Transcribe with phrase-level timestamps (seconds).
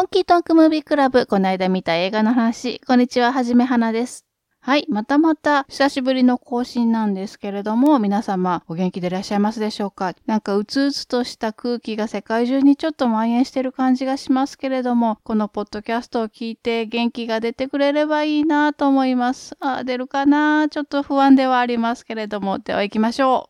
[0.00, 2.80] 本気トークムービークラブ、この間見た映画の話。
[2.86, 4.24] こんにちは、はじめはなです。
[4.60, 10.14] はい、またまた久しぶりの更新なんですけれども、皆様お元気でいらっしゃいますでしょうか？
[10.24, 19.54] なんかうつうつとした空気が世界中にちょっと蔓延してる感じがしますけれども、このポッドキャストを聞いて元気が出てくれればいいなと思います。
[19.60, 20.70] あ、出るかな？
[20.70, 23.49] ちょっと不安ではありますけれども、では行きましょ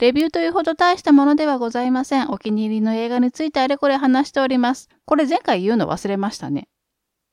[0.00, 2.30] レビューというほど大したものではございません。
[2.30, 4.88] お気に入りの映画についてあれこれ話しております。
[5.04, 6.68] これ前回言うの忘れましたね。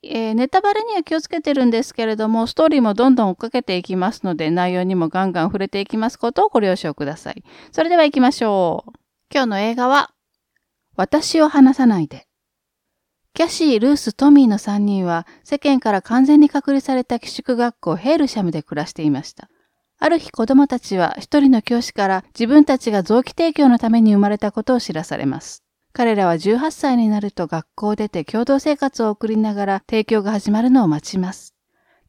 [0.02, 7.42] えー、ネタバレには気をつけてるんですけれども、ストーリーもどんどん追っかけていきますので、内容にもガンガン触れていきますことをご了承ください。
[7.72, 8.92] それでは行きましょう。
[9.32, 10.10] 今日の映画は、
[10.94, 12.26] 私を話さないで。
[13.32, 19.48] キャシー、ルース、トミーの3人は世間から完全に隔離された寄宿学校ヘールシャムで暮らしていました。
[20.00, 25.64] ある日子供たちは一人の教師から自分たちが臓器提供のために生まれたことを知らされます。
[25.92, 31.54] 彼らは18歳になると学校を出て共同生活を送りながら提供が始まるのを待ちます。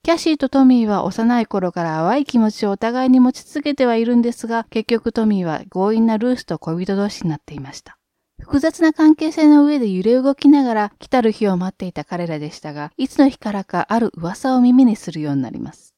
[0.04, 7.98] キャシーとトミーは幼い頃から淡い気持ちをお互いに持ち続けてはいるんですが、結局トミーは強引なルースと恋人同士になっていました。
[8.40, 15.89] 複雑な関係性の上で揺れ動きながら来たる日を待っていた彼らでしたが、いつの日からかある噂を耳にするようになります。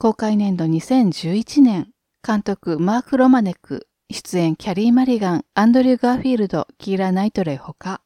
[0.00, 1.88] 公開年度2011年、
[2.24, 8.00] 監督マーク・ロマネク、出演キャリー・マリガン、アンドリュー・ガーフィールド、キーラ・ナイトレイほか。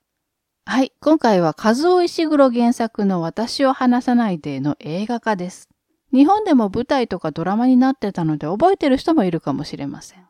[0.65, 5.69] はい、今回はカズオ・イシグロ原作のわたしを離さないでの映画化です。
[6.15, 10.27] 日本でも舞台とかドラマになってたので覚えてる人もいるかもしれません。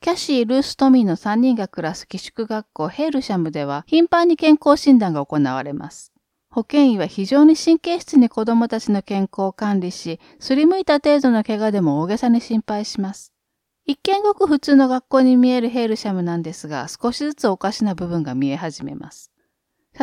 [0.00, 6.12] キャシー、ルース、トミーの3人が暮らす寄宿学校ヘールシャムでは頻繁に健康診断が行われます。
[6.50, 13.32] 保健医は非常に神経質に子供たちの健康を管理し、すりむいた程度の怪我でも大げさに心配します。
[13.84, 19.30] 一見ごく普通の学校に見えるヘールシャムなんですが、少しずつおかしな部分が見え始めます。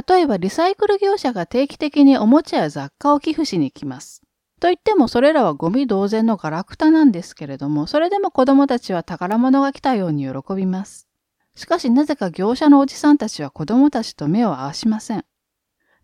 [0.07, 4.21] 例えば、リサイクル業者が定期的におもちゃや雑貨を寄付しに来ます。
[4.59, 11.07] と言っても、それらはゴミ同然のガラクタなんですけれども、それでも子供たちは宝物が来たように喜びます。
[11.55, 15.25] しかし、なぜか業者のおじさんたちは子供たちと目を合わしません。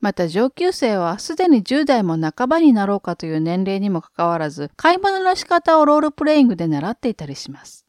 [0.01, 7.85] また上級生はすでに10代も半ばになろうかという年齢にもかかわらず、買い物の仕方をロールプレイングで習っていたりします。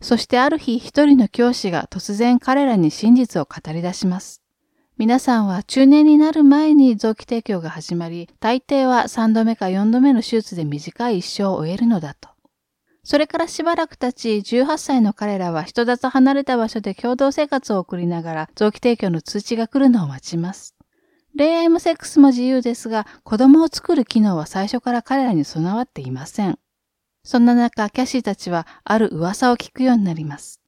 [0.00, 4.42] そしてある日一人の教師が突然彼らに真実を語り出します。
[4.96, 12.28] 皆さんは中年になる前に臓器提供が始まり、大抵は3度目か4度目の手術で短い一生を終えるのだと。
[13.02, 20.76] それからしばらく経ち、18歳の彼らは人里離れた場所で共同生活を送りながら臓器提供の通知が来るのを待ちます。
[21.36, 26.58] 恋愛もセックスも自由ですが、子供を作る機能は最初から彼らに備わっていません。
[27.22, 30.60] そんな中、キャシーたちはある噂を聞くようになります。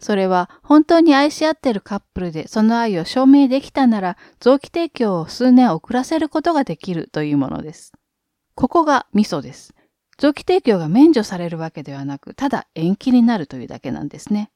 [0.00, 7.92] それは本当に愛し合っているカップルでその愛を証明できたなら臓器提供を数年遅らせることができるというものです。
[8.54, 9.74] ここがミソです。
[10.18, 14.50] 臓器提供が免除されるわけではなく、ただ延期になるというだけなんですね。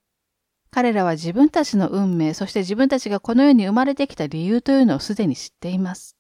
[0.75, 6.17] 彼らは自分たちの運命、そして自分たちがこの世に生まれてきた理由というのをすでに知っています。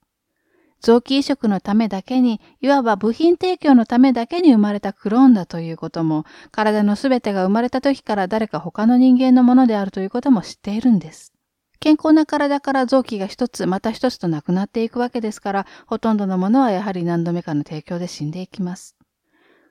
[0.80, 11.32] 臓器移植のためだけに、いわば部品提供のためだけに生まれたクローンだということも、体のすべてが生まれた時から誰か他の人間のものであるということも知っているんです。
[11.80, 18.94] 健康な体から臓器が一つまた一つとなくなっていくわけですから、ほとんどのものはやはり何度目かの提供で死んでいきます。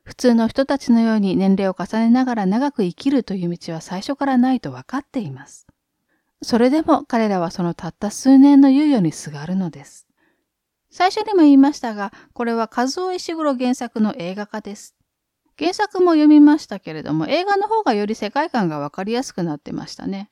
[0.04, 5.66] 普通の人たちのように年齢を重ねながら長く生きるという道は最初からないと分かっています。
[6.42, 10.08] それでも彼らはそのたった数年の猶予にすがるのです。
[10.92, 14.96] 最初にも言いましたが、これは和尾石黒原作の映画化です。
[15.58, 20.30] 原作も読みましたけれども、映画の方がより世界観がわかりやすくなってましたね。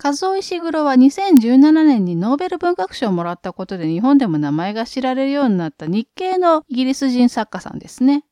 [0.00, 8.24] 和尾石黒は2017年にノーベル文学賞をもらったことで日本でも名前が知られるようになった日系のイギリス人作家さんですね。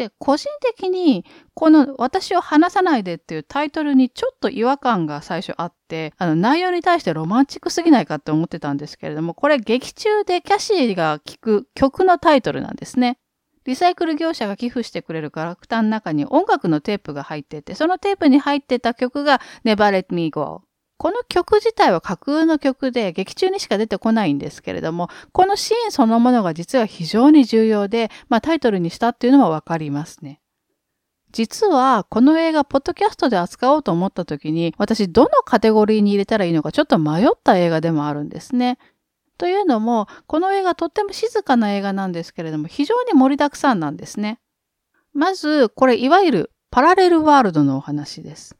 [0.00, 13.18] で、個人的に、この私を話さないでっていうタイトルにちょっと違和感が最初あって、あの内容に対してロマンチックすぎないかって思ってたんですけれども、これ劇中でキャシーが聴く曲のタイトルなんですね。
[13.66, 20.62] リサイクル業者が寄付してくれるガラクタの中に音楽のテープが入ってて、そのテープに入ってた曲が Never Let Me Go。
[21.00, 30.42] この曲自体は架空の曲で劇中にしか出てこないんですけれども、このシーンそのものが実は非常に重要で、まあタイトルにしたっていうのはわかりますね。
[31.32, 38.76] 実は、この映画、ポッドキャストで扱おうと思った時に、私、どのカテゴリーに入れたらいいのかちょっと迷った映画でもあるんですね。
[39.38, 44.38] というのも、この映画とっても静かな映画なんですけれども、非常に盛りだくさんなんですね。
[45.14, 48.59] まず、これ、いわゆるパラレルワールドのお話です。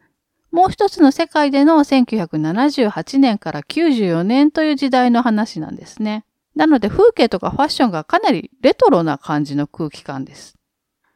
[0.51, 6.25] もう一つの世界での1978年から94年という時代の話なんですね。
[6.57, 10.57] なので風景とかファッションがかなりレトロな感じの空気感です。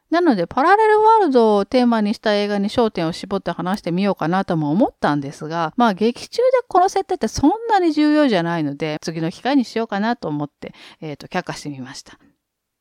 [0.09, 12.17] なのでパラレルワールドをテーマにした映画に焦点を絞って話してみようかなとも思ったんですが、まあ劇中でこの設定ってそんなに重要じゃないので、次の機会にしようかなと思って、えっ、ー、と、却下してみました。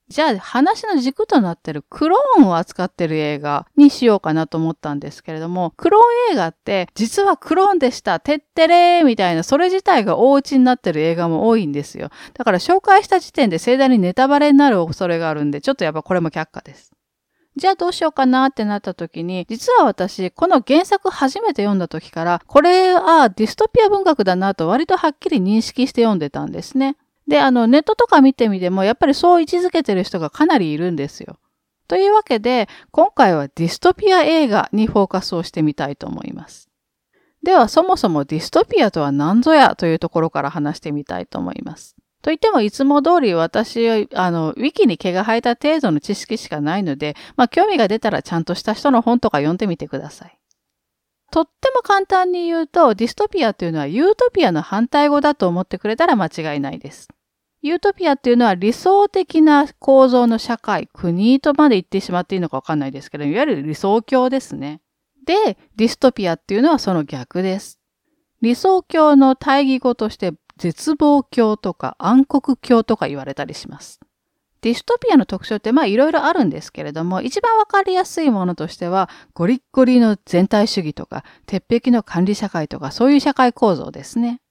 [0.09, 12.11] じゃあ話の軸となってるクローンを扱ってる映画にしようかなと思ったんですけれども、クローン映画って実はクローンでした、てってれーみたいな、それ自体が大打ちになってる映画も多いんですよ。
[12.35, 16.93] だから紹介した時点で盛大にネタバレになる恐れがあるんで、ちょっとやっぱこれも却下です。
[17.57, 26.97] じゃあどうしようかなってなった時に、実は私、この原作初めて読んだ時から、これはディストピア文学だなと割とはっきり認識して読んでたんですね。
[27.27, 31.39] で、あの、ネットとか見てみても、やっぱりそう位置づけてる人がかなりいるんですよ。
[31.89, 36.69] というわけで、今回はディストピア映画にフォーカスをしてみたいと思います。
[37.43, 41.95] では、そもそもディストピアとは何ぞやというところから話してみたいと思います。
[42.23, 50.39] と言っても、いつも通り私、あの、ウィキに毛が生えた程度の知識しかないので、まあ、興味が出たらちゃんとした人の本とか読んでみてください。
[51.31, 57.09] とっても簡単に言うと、ディストピアというのはユートピアの反対語だと思ってくれたら間違いないです。
[57.65, 64.83] ユートピアっていうのは理想的な構造の社会、国とまで言ってしまっていいのかわかんないですけど、いわゆる理想郷ですね。
[65.25, 67.81] で、ディストピアっていうのはその逆です。
[68.43, 73.99] 理想郷の対義語として絶望郷とか暗黒郷とか言われたりします。
[74.61, 84.43] ディストピアの特徴ってまあいろいろあるんですけれども、一番わかりやすいものとしては、ゴリッゴリの全体主義とか、鉄壁の管理社会とか、そういう社会構造ですね。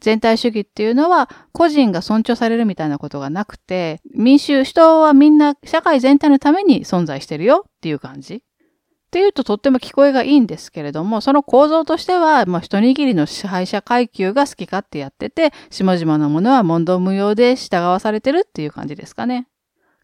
[0.00, 8.36] 全体主義っていうのは個人が尊重されるみたいなことがなくて、民衆、人はみんな社会全体のために存在してるよっていう感じ。
[8.36, 19.48] っていうととっても聞こえがいいんですけれども、その構造としては、まあ、一握りの支配者階級が好き勝手やってて、下々のものは問答無用で従わされてるっていう感じですかね。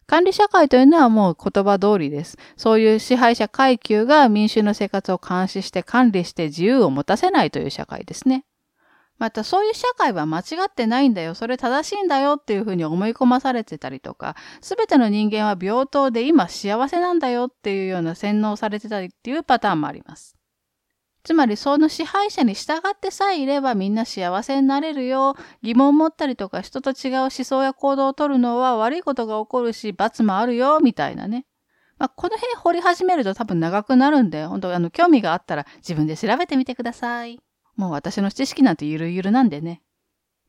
[0.07, 2.37] 管理社会というのはもう言葉通りです。
[2.57, 8.45] そういう支配者階級が民衆の生活を監視して管理して自由を持たせないという社会ですね。
[9.17, 20.35] またそういう社会は間違ってないんだよ、それ正しいんだよっていうふうに思い込まされてたりとか、すべての人間は平等で今幸せなんだよっていうような洗脳されてたりっていうパターンもあります。
[21.23, 25.35] つまりその支配者に従ってさえいればみんな幸せになれるよ。
[25.63, 31.47] 疑問を持ったりとか人と違う思想や行動をとるのは悪いことが起こるし罰もあるよ、みたいなね。
[31.97, 37.39] まあ、この辺掘り始めると多分長くなるんで、本当あの興味があったら自分で調べてみてください。
[37.75, 39.81] もう私の知識なんてゆるゆるなんでね。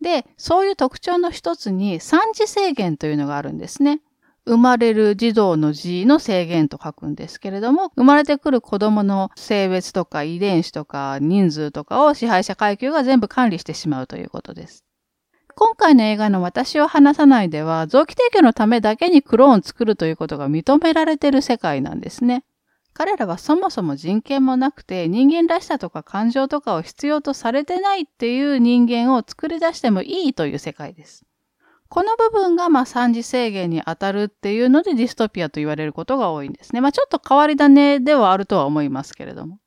[0.00, 4.00] で、そういう特徴の一つに産児制限というのがあるんですね。
[4.46, 14.84] 生まれる児童の児の制限と書くんですけれども、生まれてくる子供の性別とか遺伝子とか人数とかを支配者階級が全部管理してしまうということです。
[15.56, 22.44] 今回の映画の私を話さないでは、臓器提供のためだけにクローン作るということが認められている世界なんですね。
[22.98, 31.26] 彼らはそもそも人権もなくて人間らしさとか感情とかを必要とされてないっていう人間を作り出してもいいという世界です。
[31.90, 36.80] この部分がまあ三次制限に当たるっていうのでディストピアと言われることが多いんですね。
[36.80, 39.58] まあちょっと変わり種ではあるとは思いますけれども。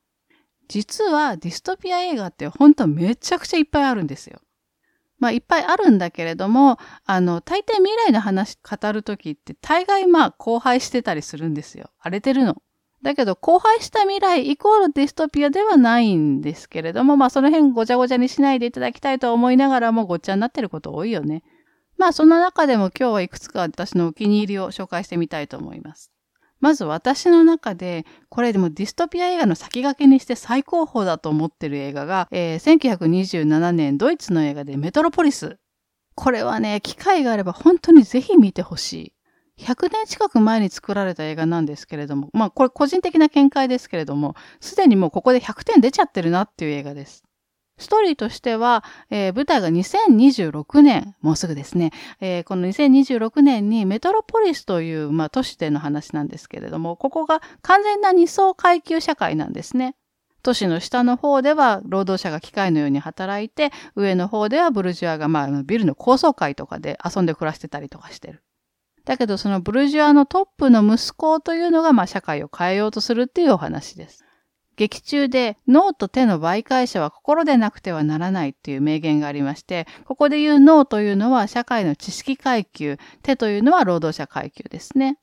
[0.67, 4.39] 実はディストピア映画って本当めちゃくちゃいっぱいあるんですよ。
[5.19, 11.91] まあいっぱいあるんだけれども、あの、大抵未来の話語るときって大概まあ荒廃してたりするんですよ。
[11.99, 12.59] 荒れてるの。
[13.01, 21.43] だけど、荒廃した未来イコールディストピアではないんですけれども、まあその辺ごちゃごちゃにしないでいただきたいと思いながらもごっちゃになってること多いよね。
[21.97, 26.11] まあその中でも今日はいくつか私のお気に入りを紹介してみたいと思います。
[26.59, 35.57] まず私の中で、これでもディストピア映画の先駆けにして最高峰だと思ってる映画が、えー、1927年ドイツの映画でメトロポリス。
[36.15, 39.13] これはね、機会があれば本当にぜひ見てほしい。
[39.59, 47.23] 100年近く前に作られた映画なんですけれども、まあこれ個人的な見解ですけれども、すでにもうここで100点出ちゃってるなっていう映画です。
[47.79, 59.95] ストーリーとしては、えー、舞台が2026年、もうすぐですね、えー、この2026年にメトロポリスという、まあ、都市での話なんですけれども、ここが完全な二層階級社会なんですね。
[60.43, 68.43] 都市の下の方では労働者が機械のように働いて、上の方ではブルジュアが、まあ、ビルの高層階とかで遊んで暮らしてたりとかしてる。
[69.05, 74.25] だけどそのブルジュアのトップの息子というのが、まあ、社会を変えようとするっていうお話です。
[74.79, 85.17] 劇中で脳と手の媒介者は心でなくてはならないっていう名言がありまして、ここで言う脳というのは社会の知識階級、手というのは労働者階級ですね。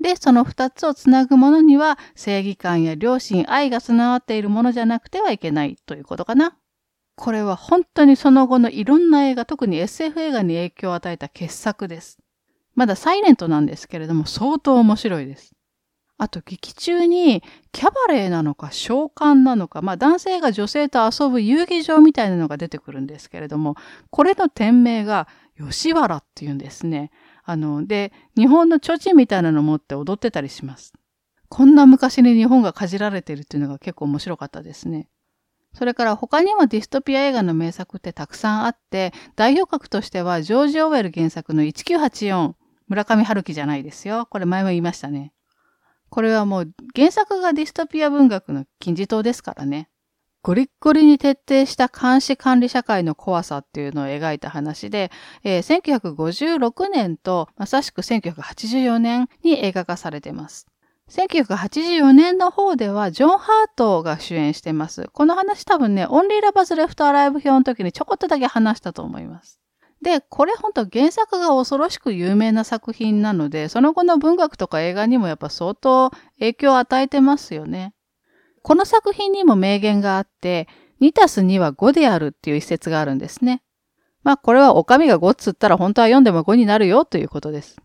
[0.00, 6.56] で、その二つをつなぐものには正義感や良心、愛が備わっているものじゃなくてはいけないということかな。
[7.14, 12.21] これは本当にその後のいろんな映画、特に SF 映画に影響を与えた傑作です。
[12.74, 15.52] まだサイレントなんですけれども相当面白いです。
[16.18, 23.74] あと劇中にキャバレーなのか召喚なのか、まあ男性が女性と遊ぶ遊戯場みたいなのが出てくるんですけれども、
[24.10, 25.26] これの店名が
[25.58, 27.10] 吉原っていうんですね。
[27.44, 30.92] あの、で、日本の提灯みたいなの持って踊ってたりします。
[31.48, 35.08] こんな昔に日本がかじられてるっていうのが結構面白かったですね。
[35.74, 42.54] それから他にもディストピア映画の名作ってたくさんあって、代表格としてはジョージ・オウェル原作の1984、
[42.92, 44.26] 村上春樹じゃないですよ。
[44.26, 45.32] これ前も言いましたね。
[46.10, 49.88] これはもう原作がディストピア文学の金字塔ですからね。
[50.42, 55.10] ゴリッゴリに徹底した監視管理社会の怖さっていうのを描いた話で、
[55.42, 60.66] えー、1956年とまさしく1984年に映画化されています。
[61.08, 65.08] 1984年の方ではジョン・ハートが主演してます。
[65.14, 69.62] この話多分ね、オンリー・ラバズ・レフト・アライブ表の時にちょこっとだけ話したと思います。
[70.02, 77.94] で、これ本当原作が恐ろしく有名な作品なので、その後の文学とか映画にもやっぱ相当影響を与えてますよね。
[78.62, 80.68] この作品にも名言があって、
[81.00, 83.62] 2たす2は5であるっていう一節があるんですね。
[84.24, 87.76] まあこれはお上が5っつったら本当は4でも5になるよということです。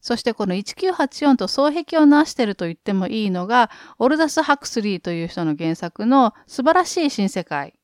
[0.00, 7.75] そしてこの1984と双璧をなしてると言ってもいいのが、オルダス・ハクスリーという人の原作の素晴らしい新世界。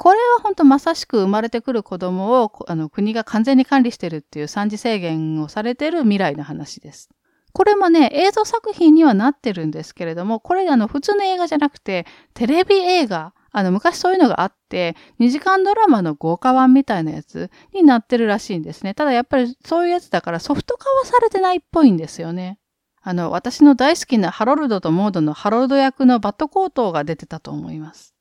[0.00, 7.10] これは本当まさしく生まれてくる子供をあの国が完全に管理してるっていう産児制限をされてる未来の話です。
[7.52, 18.94] これもね、映像作品にはなってるんですけれども、これあの普通の映画じゃなくて、テレビ映画、あの昔そういうのがあって、2時間ドラマの豪華版みたいなやつになってるらしいんですね。
[18.94, 22.58] ただやっぱりそういうやつだからソフト化はされてないっぽいんですよね。
[23.02, 28.14] あの、私の大好きなハロルドとモードのハロルド役のバットコートが出てたと思います。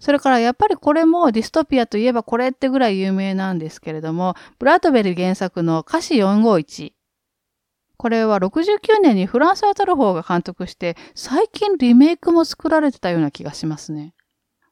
[0.00, 6.92] それからやっぱりこれもディストピアといえばこれってぐらい有名なんですけれども、ブラッドベル原作の歌詞451。
[7.96, 14.14] これは69年にフランス・アタルホーが監督して、最近リメイクも作られてたような気がしますね。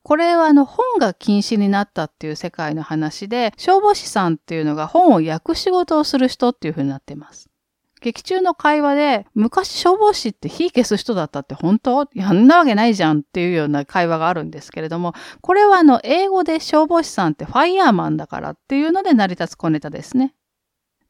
[0.04, 7.50] これはあの本が禁止になったっていう世界の話で、消防士さんっていうのが本を焼く仕事をする人っていう風になっています。
[8.06, 20.36] 劇中の会話で、昔消防士って火消す人だったって本当やんなわけないじゃんっていうような会話があるんですけれども、これはあの、英語で消防士さんってファイヤーマンだからっていうので成り立つ小ネタですね。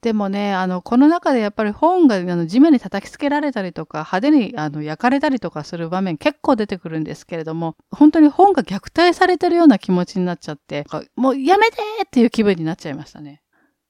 [0.00, 11.76] でもね、あの、この中でやっぱり本があの地面に叩きつけられたりとか、派手にあの焼かれたりとかする場面結構出てくるんですけれども、本当に本が虐待されてるような気持ちになっちゃって、もうやめて
[12.06, 13.42] っていう気分になっちゃいましたね。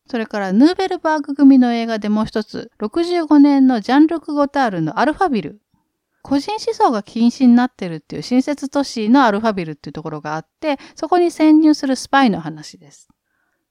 [0.07, 5.61] それからヌーベルバーグ組の映画でもう一つ、65年のジャンルク・ゴタールのアルファビル。
[6.23, 13.09] 個人思想が禁止になってるっていう新設都市のアルファビルっていうところがあって、そこに潜入するスパイの話です。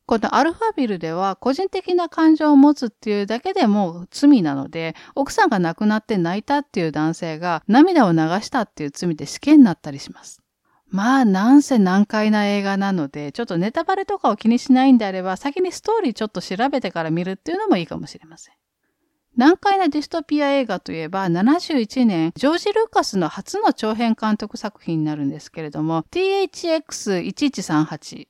[0.05, 10.44] このアルファビルでは個人的な感情を持つっていうだけでも罪なので、奥さんが亡くなって泣いたっていう男性が涙を流したっていう罪で死刑になったりします。
[10.91, 18.55] まあ、なんせ難解な映画なので、ちょっとネタバレとかを気にしないんであれば、先にストーリーちょっと調べてから見るっていうのもいいかもしれません。
[19.35, 28.27] 難解なディストピア映画といえば、71年、ジョージ・ルーカスの初の長編監督作品になるんですけれども、THX1138。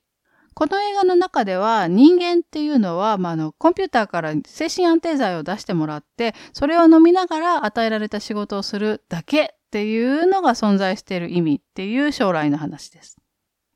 [0.55, 13.17] この映画の中では人間っていうのは、まあ、のコンピューターから精神安定剤を出してもらって、それを飲みながら与えられた仕事をするだけっていうのが存在している意味っていう将来の話です。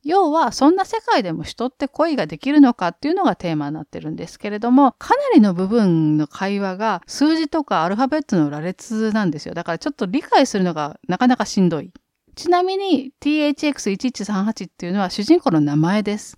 [0.04, 9.54] 要は、そんな世界でも人って恋ができるのかっていうのがテーマになってるんですけれども、かなりの部分の会話が数字とかアルファベットの羅列なんですよ。
[9.54, 11.92] だからちょっと理解するのがなかなかしんどい。
[12.36, 16.38] ちなみに THX1138 っていうのは主人公の名前です。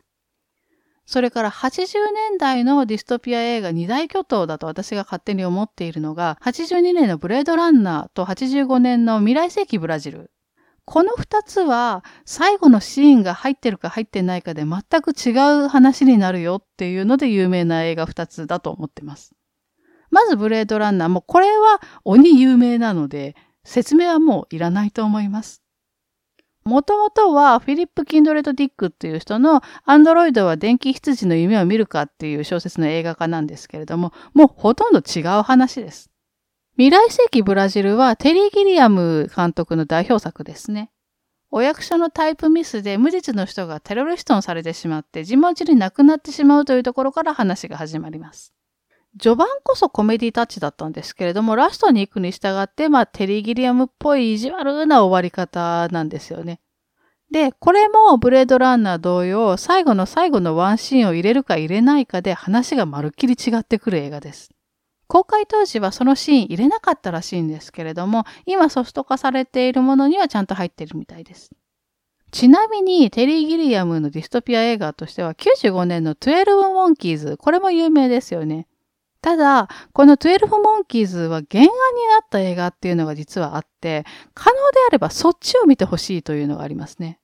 [1.12, 1.98] それから80
[2.30, 10.32] 年代のディストピア映画二大巨頭だと私が勝手に思っているのが、82年のブレードランナーと85年の未来世紀ブラジル。
[10.86, 15.32] この二つは最後のシーンが入ってるか入ってないかで全く違
[15.66, 19.36] う話になるよっていうので有名な映画二つだと思ってます。
[20.12, 25.62] まずブレードランナーもこれは鬼有名なので説明はもういらないと思います。
[26.64, 36.12] もともとはフィリップ・キンドレッド・ディックっていう人のアンドロイドは電気羊の夢を見るかっていう小説の映画化なんですけれども、もうほとんど違う話です。
[36.78, 40.92] 未来世紀ブラジルはテリー・ギリアム監督の代表作ですね。
[41.50, 48.54] お役所のタイプミスで無実の人がテロリストにされてしまって自問自に亡くなってしまうというところから話が始まります。
[49.20, 56.62] 序盤こそコメディタッチだったんですけれども、ラストに行くに従って、まあ、テリーギリアムっぽい意地悪な終わり方なんですよね。
[57.32, 64.52] で、これもブレードランナー同様、最後の最後のワンシーンを入れるか入れないかで話がまるっきり違ってくる映画です。
[65.08, 71.52] 公開当時はそのシーン入れなかったらしいんですけれども、今ソフト化されているものにはちゃんと入ってるみたいです。
[72.32, 78.68] ちなみに、テリー・ギリアムのディストピア映画としては、95年の12モンキーズ、これも有名ですよね。
[79.22, 81.70] ただ、この12モンキーズは原案にな
[82.24, 87.20] った映画っていうのが実はあって、可能であればそっちを見てほしいというのがありますね。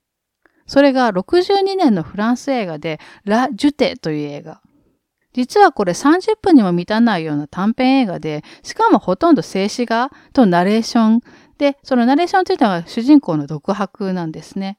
[0.66, 4.60] それが62年のフランス映画で、ラ・ジュテという映画。
[5.32, 11.20] 実はこれ30分にも満たないような短編映画で、しかもほとんど静止画とナレーション
[11.58, 14.78] で、そのナレーションというのは主人公の独白なんですね。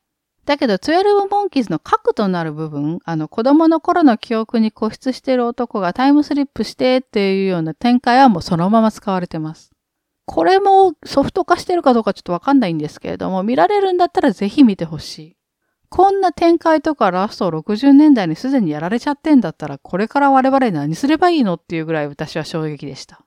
[0.49, 9.71] だけど、12モンキーズの核となる部分、あの、子供の頃の記憶に固執している男がタイムスリップしてっていうような展開はもうそのまま使われてます。
[10.25, 15.37] これもソフト化してるかどうかちょっとわかんないんですけれども、見られるんだったらぜひ見てほしい。
[15.89, 23.23] こんな展開とかラスト60年代にすでにやられちゃってんだったら、これから我々何すればいいのっていうぐらい私は衝撃でした。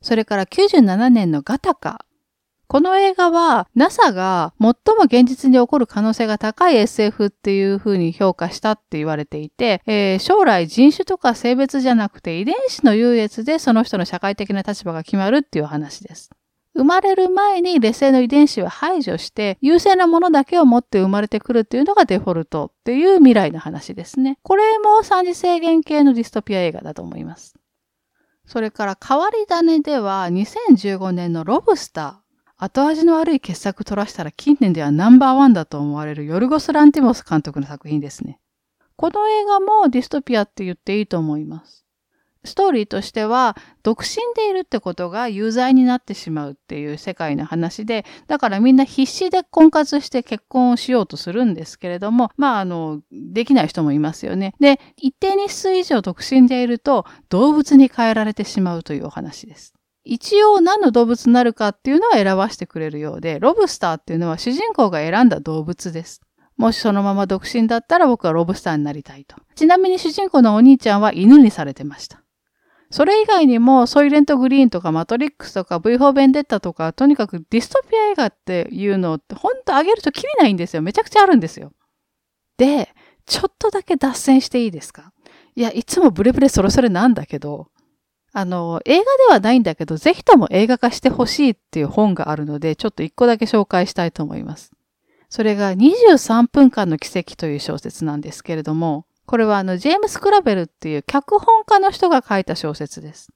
[0.00, 2.06] それから97年のガタカ。
[2.74, 16.30] この映画は NASA が最も現実に起こる可能性が高い SF っていう風に評価したって言われていて、えー、将来人種とか性別じゃなくて遺伝子の優越でその人の社会的な立場が決まるっていう話です。
[16.74, 24.40] 生まれる前に劣勢の遺伝子を排除して、優勢なものだけを持って生まれてくるっていうのがデフォルトっていう未来の話ですね。
[24.42, 27.54] これも三次制限系のディストピア映画だと思います。
[28.46, 32.23] それから変わり種では2015年のロブスター。
[32.56, 38.38] 後味の悪い傑作取らしたら近年ではナンバーワンだと思われるヨルゴス・ランティモス監督の作品ですね。
[38.96, 41.84] この映画もディストピアって言っていいと思います。
[42.44, 54.54] ストーリーとしては、独身でいるってことが有罪になってしまうっていう世界の話で、だからみんな必死で婚活して結婚をしようとするんですけれども、まあ、あの、できない人もいますよね。
[54.60, 59.73] で、一定日数以上独身でいると、動物に変えられてしまうというお話です。
[60.04, 66.20] 一応何の動物になるかっていうのは選ばせてくれるようで、ロブスターっていうのは主人公が選んだ動物です。
[66.56, 69.36] もしそのまま独身だったら僕はロブスターになりたいと。
[69.54, 72.22] ちなみに主人公のお兄ちゃんは犬にされてました。
[72.90, 80.82] それ以外にも、ソイレントグリーンとかマトリックスとか V4 ベンデッタとか、とにかくディストピア映画っていうのって、ほんと上げるときりないんですよ。
[80.82, 81.72] めちゃくちゃあるんですよ。
[82.56, 82.90] で、
[83.26, 85.12] ちょっとだけ脱線していいですか？
[85.56, 87.68] いや、いつもブレブレそれそれなんだけど、
[88.36, 94.72] あの、映画ではないんだけど、ぜひとも映画化してほしいっていう本があるので、ちょっと一個だけ紹介したいと思います。
[95.30, 103.30] それが23分間の奇跡という小説なんですけれども、これはあの、ジェームス・クラベルっていう脚本家の人が書いた小説です。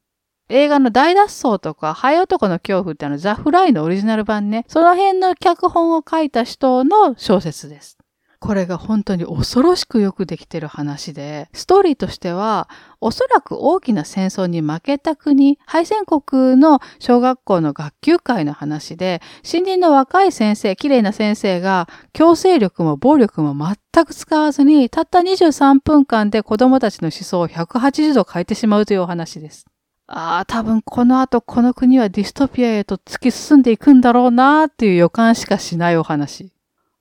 [0.49, 7.98] 映画の大脱走とか、ハエ男の恐怖ってあの、ザ・フライのオリジナル版ね、その辺の脚本を書いた人の小説です。
[8.41, 12.69] これが本当に恐ろしくよくできてる話で、ストーリーとしては、
[13.01, 23.57] おそらく大きな戦争に負けた国、敗戦国の小学校の学級会の話で、新人の若い先生、綺麗な先生が、強制力も暴力も
[23.93, 29.67] 全く使わずに、たった23分間で子供たちの思想を180度変えてしまうというお話です。
[30.07, 36.51] ああ、多分この後この国はディストピアへと突き進んでいくんだろうなーっていう予感しかしないお話。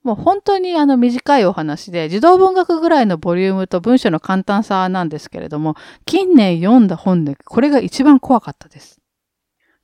[0.08, 5.74] もう本当にあの短いお話で、児童文学ぐらいのボリュームと文章の簡単さなんですけれども、
[6.06, 9.02] 近年読んだ本でこれが一番怖かったです。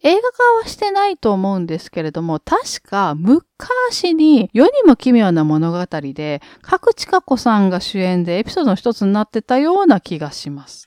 [0.02, 10.86] 映画化はしてないと思うんですけれども、確か昔に世にも奇妙な物語で、角地佳子さんが主演でエピソードの一つになってたような気がします。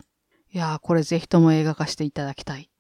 [0.51, 2.71] いやー、これぜひとも映画化していただきたい。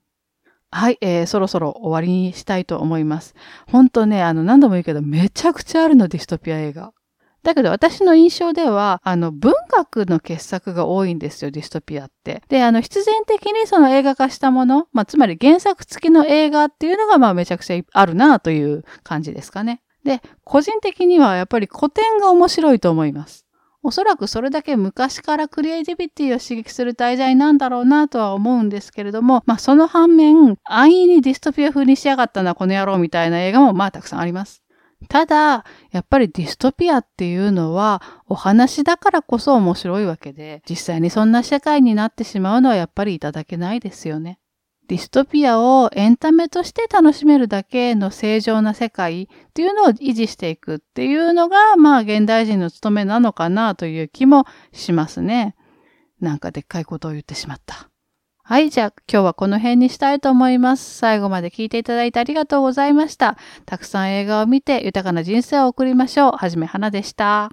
[0.69, 3.35] はい、えー、そろそろ終わりにしたいと思います。
[3.71, 6.93] ほんとね、あの、何度も言うけど、めちゃくちゃあるの、ディストピア映画。
[7.43, 12.43] だけど私の印象では、あの、文学の傑作が多いんですよ、ディストピアって。
[12.49, 19.81] で、あの、必然的にその映画化したもの、まあ、つまり原作付きの映画っていうのが、まあ、めちゃくちゃあるなという感じですかね。
[20.03, 23.46] で、個人的にはやっぱり古典が面白いと思います。
[23.87, 34.61] おそらくそれだけ昔からクリエイティビティを刺激する題材なんだろうなとは思うんですけれども、まあその反面、安易にディストピア風にしやがったな、この野郎みたいな映画もまあたくさんあります。
[35.07, 44.37] ただ、やっぱりディストピアっていうのはお話だからこそ面白いわけで、実際にそんな社会になってしまうのはやっぱりいただけないですよね。
[44.87, 55.55] ディストピアをエンタメとして楽しめるだけの正常な世界っていうのを維持していくっていうのが、まあ現代人の務めなのかなという気もしますね。
[56.21, 57.89] なんかでっかいことを言ってしまった。
[58.43, 60.97] はい、じゃあ今日はこの辺にしたいと思います。
[60.97, 63.37] 最後まで聞いていただいてありがとうございました。
[63.65, 66.31] たくさん映画を見て豊かな人生を送りましょう。
[66.31, 67.51] はじめはなでした。